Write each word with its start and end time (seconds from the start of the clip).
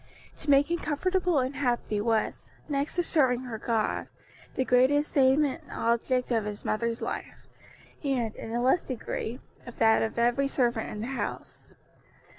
To 0.37 0.49
make 0.49 0.71
him 0.71 0.79
comfortable 0.79 1.37
and 1.37 1.55
happy 1.55 2.01
was, 2.01 2.51
next 2.67 2.95
to 2.95 3.03
serving 3.03 3.41
her 3.41 3.59
God, 3.59 4.07
the 4.55 4.65
great 4.65 4.89
aim 5.15 5.45
and 5.45 5.61
object 5.71 6.31
of 6.31 6.45
his 6.45 6.65
mother's 6.65 7.03
life; 7.03 7.47
and, 8.03 8.33
in 8.35 8.51
a 8.51 8.63
less 8.63 8.87
degree, 8.87 9.39
of 9.67 9.77
that 9.77 10.01
of 10.01 10.17
every 10.17 10.47
servant 10.47 10.89
in 10.89 11.01
the 11.01 11.07
house. 11.13 11.75